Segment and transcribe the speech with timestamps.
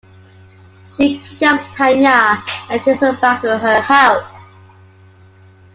[0.89, 4.55] She kidnaps Tanya and takes her back to her house.